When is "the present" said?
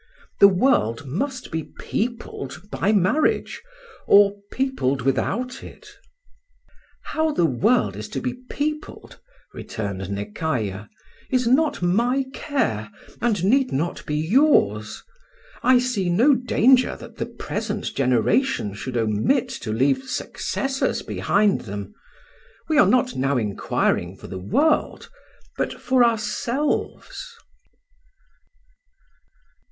17.17-17.93